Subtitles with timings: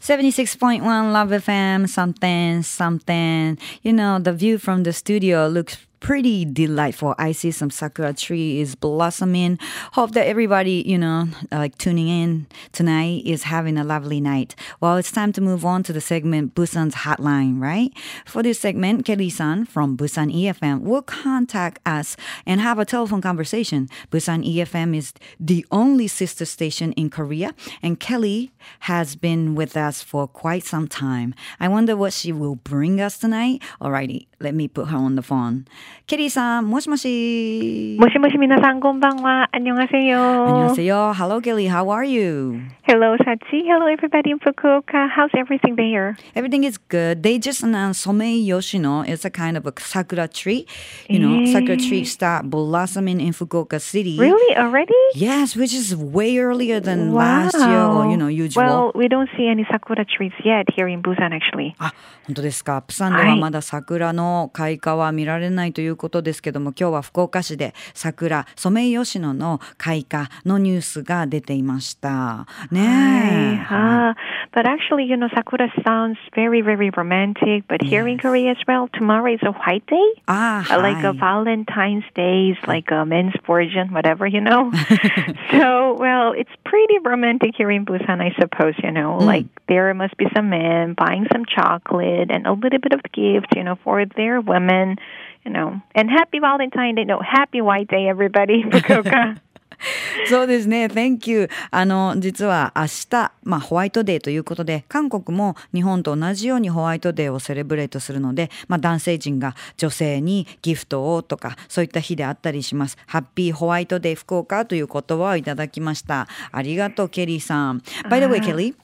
[0.00, 3.58] 76.1 Love FM, something, something.
[3.82, 7.14] You know, the view from the studio looks pretty delightful.
[7.18, 9.58] I see some sakura tree is blossoming.
[9.92, 14.54] Hope that everybody, you know, like tuning in tonight is having a lovely night.
[14.80, 17.92] Well, it's time to move on to the segment Busan's Hotline, right?
[18.24, 23.88] For this segment, Kelly-san from Busan EFM will contact us and have a telephone conversation.
[24.10, 30.02] Busan EFM is the only sister station in Korea, and Kelly has been with us
[30.02, 31.34] for quite some time.
[31.58, 33.62] I wonder what she will bring us tonight.
[33.80, 35.66] Alrighty, let me put her on the phone.
[36.07, 37.97] ケリーさん、もしもし。
[37.99, 39.49] もしもし皆さんこんばんは。
[39.51, 40.19] 안녕하세 요。
[40.47, 41.13] 안녕하세요.
[41.15, 41.67] Hello, Kelly.
[41.67, 42.61] How are you?
[42.83, 43.65] Hello, Sachi.
[43.65, 45.09] Hello, everybody in Fukuoka.
[45.09, 46.15] How's everything there?
[46.35, 47.23] Everything is good.
[47.23, 50.67] They just announced Somei Yoshino is a kind of a sakura tree.
[51.09, 54.19] You know, sakura tree start blossoming in Fukuoka City.
[54.19, 54.55] Really?
[54.55, 54.93] Already?
[55.15, 58.63] Yes, which is way earlier than last year or, you know, usual.
[58.63, 61.73] Well, we don't see any sakura trees yet here in Busan, actually.
[61.79, 61.93] あ、
[62.27, 62.83] 本当ですか。
[62.83, 72.46] プサンではまだ桜の開花は見られないと ということですけども、今日は福岡市で桜、ソメイヨシノの開花のニュースが出ていました。
[72.70, 73.66] ねえ。
[73.66, 74.14] Ah,
[74.52, 77.64] But actually, you know, Sakura sounds very, very romantic.
[77.68, 77.90] But yes.
[77.90, 80.12] here in Korea as well, tomorrow is a white day.
[80.26, 80.76] Ah, hi.
[80.76, 84.72] like a Valentine's Day, is like a men's version, whatever, you know.
[85.52, 89.18] so, well, it's pretty romantic here in Busan, I suppose, you know.
[89.20, 89.26] Mm.
[89.26, 93.54] Like, there must be some men buying some chocolate and a little bit of gift,
[93.54, 94.96] you know, for their women
[95.44, 95.80] you know.
[95.94, 97.04] And happy Valentine's Day.
[97.04, 99.38] No, happy White Day, everybody, Fukuoka.
[100.28, 100.86] そうですね。
[100.86, 101.48] Thank you.
[101.70, 112.96] あの、実は明日、まあ、ホワイトデーということで、韓国も日本と同じようにホワイトデーをセレブレートするので、まあ、男性陣が女性にギフトをとか、そういった日であったりします。
[113.06, 116.28] ハッピーホワイトデー福岡という言葉をいただきました。
[116.52, 117.78] ありがとう、ケリーさん。
[118.08, 118.74] By the way, Kelly,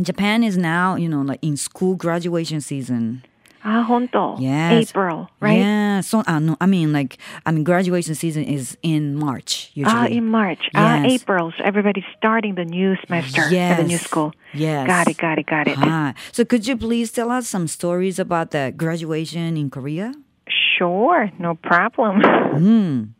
[0.00, 3.27] Japan is now, you know, like in school graduation season.
[3.68, 4.36] Ah, honto.
[4.40, 4.88] Yes.
[4.90, 5.58] April, right?
[5.58, 6.00] Yeah.
[6.00, 9.94] So, uh, no, I mean, like, I mean, graduation season is in March usually.
[9.94, 10.62] Ah, in March.
[10.74, 11.20] Ah, Yes.
[11.20, 11.52] April.
[11.56, 14.32] So everybody's starting the new semester at the new school.
[14.54, 14.86] Yes.
[14.86, 15.76] Got it, got it, got it.
[15.76, 16.14] Hi.
[16.32, 20.14] So could you please tell us some stories about the graduation in Korea?
[20.78, 22.22] Sure, no problem.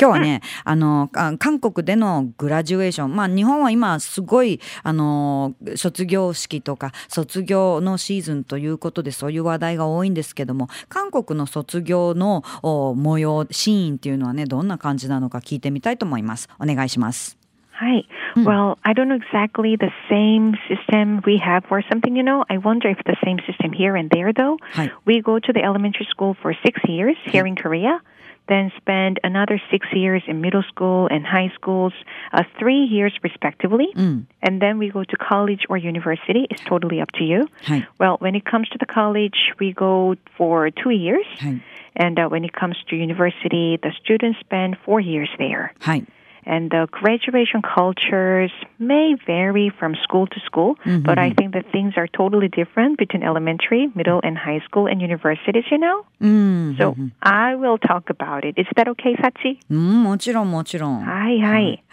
[0.00, 3.14] 今日はね、あの、あ韓国でのグラジュエーション。
[3.14, 16.48] まあ日本は今すごい、あの、卒業式とか卒業のシーズンということでそういう話題が多いんですけども、韓国の卒業のお模様、シーンっていうのはね、どんな感じなのか聞いてみたいと思います。
[16.58, 17.38] お願いします。
[17.76, 18.04] Hi.
[18.36, 22.44] Well, I don't know exactly the same system we have or something, you know.
[22.48, 24.58] I wonder if the same system here and there, though.
[25.06, 28.00] We go to the elementary school for six years here in Korea,
[28.48, 31.92] then spent another six years in middle school and high schools,
[32.32, 34.26] uh, three years respectively, mm.
[34.42, 36.46] and then we go to college or university.
[36.50, 37.48] It's totally up to you.
[37.62, 37.86] Hi.
[37.98, 41.62] Well, when it comes to the college, we go for two years, Hi.
[41.96, 45.72] and uh, when it comes to university, the students spend four years there.
[45.80, 46.02] Hi
[46.45, 51.93] And the graduation cultures may vary from school to school, but I think that things
[51.97, 56.05] are totally different between elementary, middle, and high school and universities, you know?
[56.21, 56.75] うん。
[56.79, 58.59] So I will talk about it.
[58.59, 59.59] Is that okay, Sachi?
[59.69, 61.05] うん、もちろんもちろん。
[61.05, 61.83] はいはい。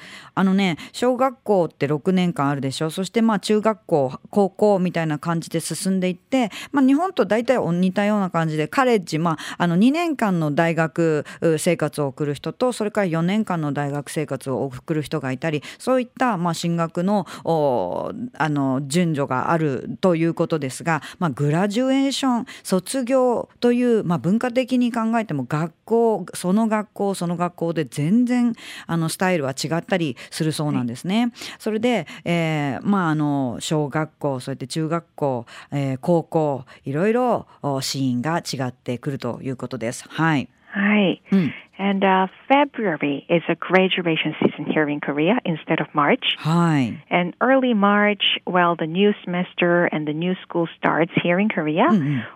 [0.42, 2.90] あのね小学校って6年間あるでしょ。
[2.90, 11.26] そしてまあ中学校高校みたいな感じで進んでいって、まあ、日本と大体似たような感じでカレッジ、まあ、あの2年間の大学
[11.60, 28.54] 生活を送る人とそれから4年間の大学生活を送る人がいたりそういったまあ進学のあの順序があるということですが、まあ、グラジュエーション卒業という、まあ、文化的に考えても学校その学校その学校で全然
[28.88, 31.32] あのスタイルは違ったりするそうなんですね。
[31.60, 40.06] それで、えーまああの小学校それで中学校、えー高校いろいろおシーンが違ってくるということです。
[40.10, 40.50] はい。
[40.74, 41.20] Hi.
[41.32, 41.52] Mm.
[41.78, 46.38] And uh, February is a graduation season here in Korea instead of March.
[46.38, 47.04] はい。
[47.10, 51.88] And early March, well, the new semester and the new school starts here in Korea.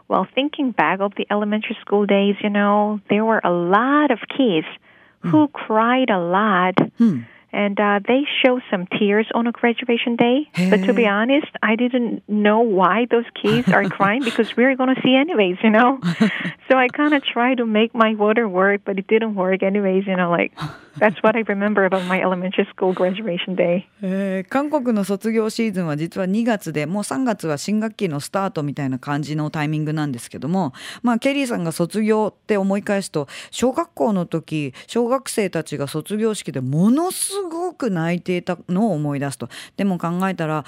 [0.10, 4.20] Well, thinking back of the elementary school days, you know, there were a lot of
[4.36, 4.68] kids
[5.22, 6.76] who cried a lot.
[7.56, 10.50] And uh, they show some tears on a graduation day.
[10.70, 14.76] But to be honest, I didn't know why those kids are crying because we are
[14.76, 16.00] going to see anyways, you know.
[16.70, 20.06] so I kind of tried to make my water work, but it didn't work anyways,
[20.06, 20.52] you know, like
[20.98, 23.88] that's what I remember about my elementary school graduation day.
[24.02, 30.74] えー韓国の卒業シーズンは実は2月でもう3月は新学期のスタートみたいな感じのタイミングなんですけども
[31.04, 39.50] まあケリーさんが卒業って思い返すと小学校の時小学生たちが卒業式でものすごごく泣いていたのを思い出すと。
[39.78, 40.66] でも考えたら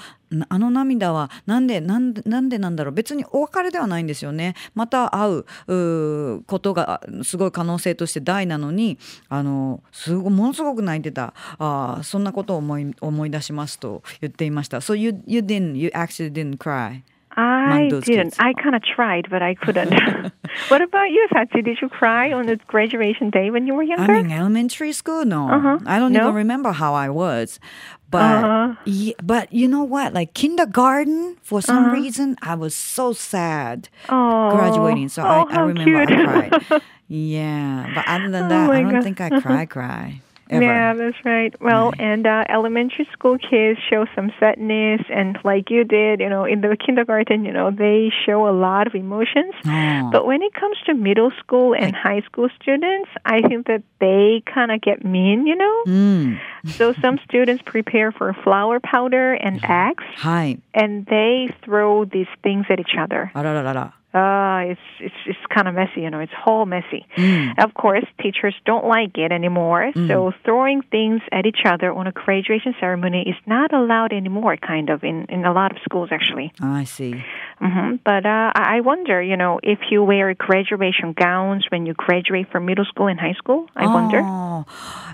[0.48, 2.94] あの涙はなんでなんでなんでなんだろう。
[2.94, 4.54] 別にお別れではないんですよね。
[4.74, 8.98] また会うことがすごい可能性として大なのに
[9.28, 11.34] あのすごものすごく泣いてた。
[11.58, 14.78] あそんなことを思い思い出しますと言っていました。
[14.78, 17.02] So you, you didn't you actually didn't cry.
[17.40, 18.34] I didn't.
[18.40, 19.92] I kind of tried, but I couldn't.
[20.68, 21.64] what about you, Sachi?
[21.64, 24.12] Did you cry on the graduation day when you were younger?
[24.12, 25.48] I mean, elementary school, no.
[25.48, 25.78] Uh-huh.
[25.86, 26.22] I don't no?
[26.22, 27.60] even remember how I was.
[28.10, 28.74] But uh-huh.
[28.86, 30.14] yeah, but you know what?
[30.14, 31.94] Like kindergarten, for some uh-huh.
[31.94, 34.50] reason, I was so sad oh.
[34.50, 35.08] graduating.
[35.08, 36.18] So oh, I, I remember cute.
[36.18, 36.82] I cried.
[37.08, 39.04] yeah, but other than oh that, oh I don't God.
[39.04, 40.22] think I cry cry.
[40.50, 40.64] Ever.
[40.64, 41.54] Yeah, that's right.
[41.60, 42.00] Well, right.
[42.00, 46.60] and uh, elementary school kids show some sadness, and like you did, you know, in
[46.60, 49.54] the kindergarten, you know, they show a lot of emotions.
[49.66, 50.08] Oh.
[50.10, 54.42] But when it comes to middle school and high school students, I think that they
[54.46, 55.82] kind of get mean, you know.
[55.86, 56.38] Mm.
[56.66, 60.58] so some students prepare for flour powder and eggs, Hi.
[60.74, 63.30] and they throw these things at each other
[64.17, 66.19] Uh, it's it's it's kind of messy, you know.
[66.19, 67.03] It's whole messy.
[67.17, 67.57] Mm.
[67.63, 69.91] Of course, teachers don't like it anymore.
[69.95, 70.07] Mm.
[70.07, 74.55] So throwing things at each other on a graduation ceremony is not allowed anymore.
[74.57, 76.53] Kind of in in a lot of schools, actually.
[76.61, 77.23] Oh, I see.
[77.59, 77.95] Mm-hmm.
[78.05, 82.65] But uh, I wonder, you know, if you wear graduation gowns when you graduate from
[82.65, 83.65] middle school and high school.
[83.75, 84.21] I wonder.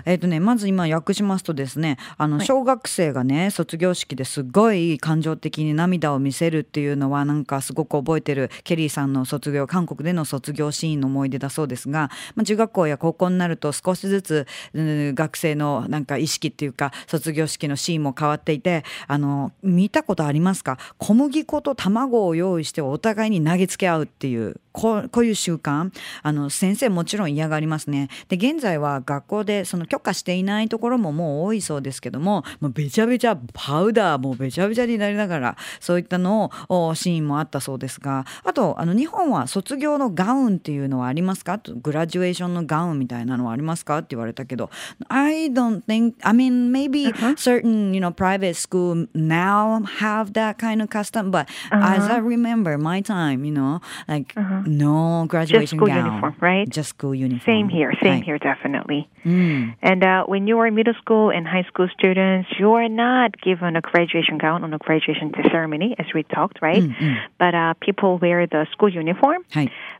[0.04, 20.77] えっ、とね、まず今訳しますとですね、あの小学生がね、卒業式ですごい感情的に涙を見せるっていうのはなんかすごく覚えてるケリー さんの卒業韓国での卒業シーンの思い出だそうですが、まあ、中学校や高校になると少しずつ、うん、学生のなんか意識っていうか卒業式のシーンも変わっていてあの見たことありますか？
[20.97, 24.59] 小麦粉と卵を用意してお互いに投げつけ合うっていう。
[24.75, 25.91] こうこういう習慣
[26.21, 28.09] あの先生もちろん嫌がりますね。
[28.27, 41.57] で現在は学校でその許可していないところももう多いそうですけどももうべちゃべちゃパウダーもべちゃべちゃになりながらそういったのをシーンもあったそうですがあとあの日本は卒業のガウンっていうのはありますか？
[41.81, 43.99] グラジュエーションのガウンみたいなのはありますか？
[43.99, 44.69] って言われたけど
[45.07, 47.35] I don't think I mean maybe uh-huh.
[47.37, 51.97] certain you know private school now have that kind of custom but uh-huh.
[51.97, 54.64] as I remember my time you know like uh-huh.
[54.65, 56.05] No graduation Just school gown.
[56.05, 56.67] uniform, right?
[56.69, 57.45] Just school uniform.
[57.45, 57.93] Same here.
[58.01, 59.07] Same here, definitely.
[59.23, 59.75] Mm.
[59.81, 63.75] And uh, when you are middle school and high school students, you are not given
[63.75, 66.83] a graduation gown on a graduation ceremony, as we talked, right?
[66.83, 69.43] Mm, But uh, people wear the school uniform.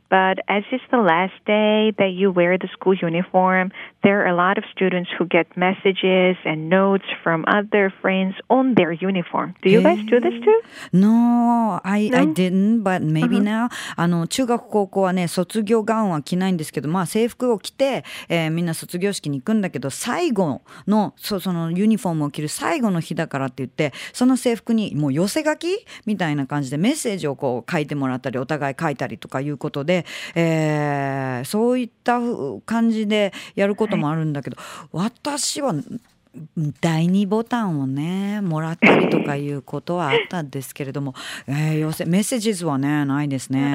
[0.08, 3.72] But as it's the last day that you wear the school uniform,
[4.02, 8.74] there are a lot of students who get messages and notes from other friends on
[8.74, 9.54] their uniform.
[9.62, 10.60] Do you guys do this too?
[10.92, 12.18] No, I, no?
[12.18, 13.66] I didn't, but maybe uh-huh.
[13.66, 13.68] now.
[13.96, 29.95] あの中学高校はね卒業ガウンは着ないんですけど、まあ制服を着て、えー、みんな卒業式に行くんだけど、最後のそそのユニフォームを着る最後の日だからって言って、その制服にもう寄せ書きみたいな感じでメッセージをこう書いてもらったり、お互い書いたりとかいうことで。
[30.02, 32.20] で、えー、そういった
[32.64, 35.74] 感じでやることもあるんだけど、はい、私は
[36.80, 41.14] 第2ボタンをねもらったりとかいうことはあったんですけれども、
[41.46, 43.74] えー、メッセージはねないですね。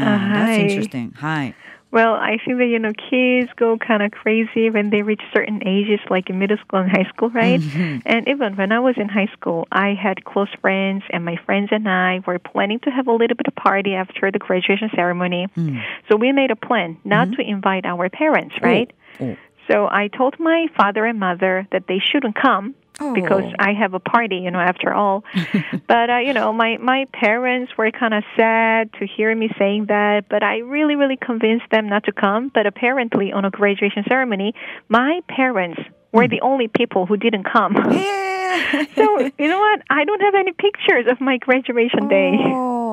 [1.15, 1.55] はい、
[1.91, 1.99] That's interesting.
[1.99, 2.01] はい。
[2.01, 5.99] Well, I think that, you know, kids go kind of crazy when they reach certain ages,
[6.09, 7.59] like in middle school and high school, right?
[7.59, 7.99] Mm-hmm.
[8.05, 11.69] And even when I was in high school, I had close friends, and my friends
[11.71, 15.47] and I were planning to have a little bit of party after the graduation ceremony.
[15.57, 15.83] Mm.
[16.09, 17.41] So we made a plan not mm-hmm.
[17.41, 18.91] to invite our parents, right?
[19.19, 19.25] Oh.
[19.25, 19.37] Oh.
[19.69, 23.13] So I told my father and mother that they shouldn't come oh.
[23.13, 25.23] because I have a party, you know, after all.
[25.87, 29.85] but uh, you know, my my parents were kind of sad to hear me saying
[29.87, 32.51] that, but I really really convinced them not to come.
[32.53, 34.53] But apparently, on a graduation ceremony,
[34.89, 35.81] my parents
[36.11, 37.75] were the only people who didn't come.
[37.91, 38.85] Yeah.
[38.95, 39.81] so you know what?
[39.89, 42.37] I don't have any pictures of my graduation day.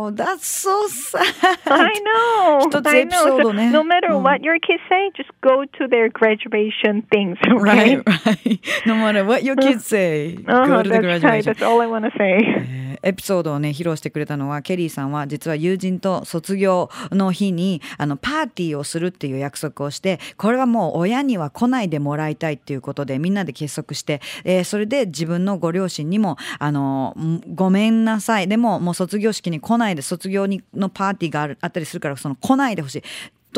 [0.01, 1.59] Oh, that's so sad.
[1.67, 2.81] I know.
[2.87, 3.41] I know.
[3.43, 7.37] So no matter what your kids say, just go to their graduation things.
[7.49, 7.97] Okay?
[7.97, 8.61] Right, right.
[8.87, 11.29] No matter what your kids say, uh-huh, go to the graduation.
[11.29, 11.45] Right.
[11.45, 12.39] That's all I want to say.
[13.03, 27.17] エピソードをね披露してくれたのはケリーさんは実は友人と卒業の日にあのパーティーをするっていう約束をしてこれはもう親には来ないでもらいたいっていうことでみんなで結束して、えー、それで自分のご両親にもあの
[27.55, 28.49] ごめんなさい。
[28.49, 33.03] でももう卒業式に来ないで卒業にのパーティーがあるあったりするからその来ないでほしい。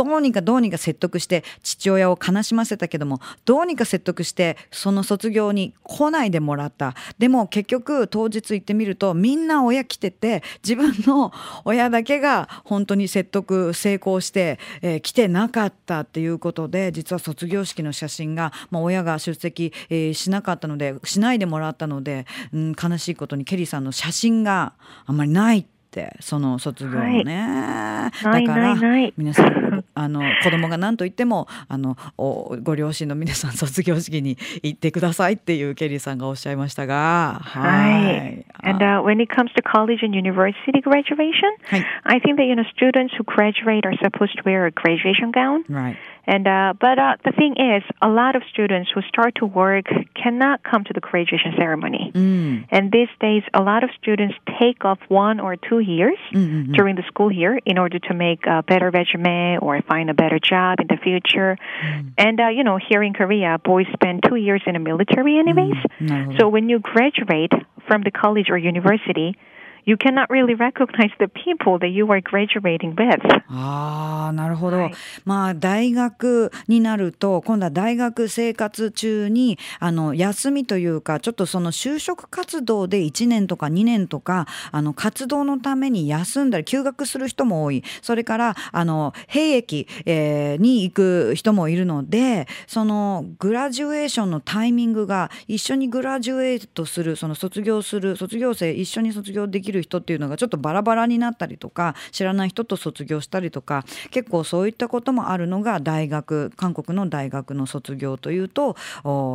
[0.03, 6.95] どうにかどうにか説得して父親を悲しませたけどもどうにか説得してその卒業に来ないでもらった。
[7.19, 11.35] でも結局当日行ってみるとみんな親来てて自分の
[11.67, 24.73] 親だけが本当に説得成功して、えー、来てなかったっていうことで実は卒業式の写真が、まあ、親が出席、えー、しなかったのでしないでもらったので、うん、悲しいことにケリーさんの写真が
[25.05, 28.77] あんまりないってってその卒業のね、はい、だから
[29.17, 43.25] 皆さんあの子供が何と言ってもあのおご両親の皆さん卒業式に行ってくださいっていうケリーさんがおっしゃいましたがはい And、uh, when it comes to college and university graduation、はい、I think that you know students who
[43.25, 45.97] graduate are supposed to wear a graduation gown right
[46.31, 49.87] And uh, but uh, the thing is, a lot of students who start to work
[50.15, 52.13] cannot come to the graduation ceremony.
[52.15, 52.67] Mm.
[52.71, 56.73] And these days, a lot of students take off one or two years mm-hmm.
[56.73, 60.39] during the school year in order to make a better resume or find a better
[60.39, 61.59] job in the future.
[61.85, 62.13] Mm.
[62.17, 65.83] And uh, you know, here in Korea, boys spend two years in the military, anyways.
[65.99, 66.39] Mm.
[66.39, 67.53] So when you graduate
[67.89, 69.37] from the college or university,
[69.85, 73.21] you cannot really recognize the people that you are graduating with.
[73.49, 74.79] ああ、なるほど。
[74.79, 74.95] はい、
[75.25, 87.83] まあ、大学になると、今度は大学生活中に、あの、休みというか、ちょっとその就職活動で1年とか2年とか、あの、活動のために休んだり、休学する人も多い。
[88.03, 108.77] それから、あの、兵役、えー、に行く人もいるので、その、グラジュエーションのタイミングが、一緒にグラジュエートする、その卒業する、卒業生、一緒に卒業できるきる人っていうのがちょっとバラバラになったりとか知らない人と卒業したりとか結構そういったこともあるのが大学韓国の大学の卒業というと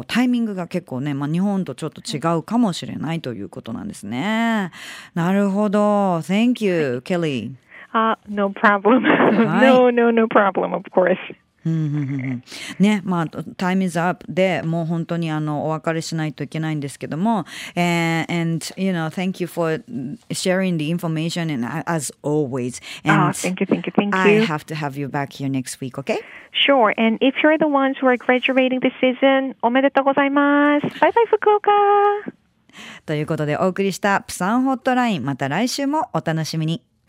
[0.08, 4.72] タイミングが結構ね、まあ、日本とちょっと違うかもしれないということなんですね。
[5.14, 6.20] なるほど。
[6.20, 7.52] Thank you, Kelly.
[7.94, 9.04] Uh, no problem.
[9.62, 11.18] no, no, no problem, of course.
[11.66, 17.46] ね、まあ、タイムズアップでもう本当にあのお別れしないといけないんですけども、
[17.76, 19.84] and, and you know, thank you for
[20.30, 22.82] sharing the information and as always.
[23.04, 24.42] And oh, thank you, thank you, thank you.
[24.42, 26.20] I have to have you back here next week, okay?
[26.52, 26.94] Sure.
[26.98, 31.00] And if you're the ones who are graduating this season, おめでとうございます。
[31.00, 31.72] バイバイ、福岡。
[33.06, 36.95] ということでお送りしたプサンホットラインまた来週もお楽しみに。